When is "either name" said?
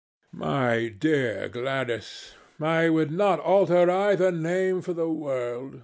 3.91-4.81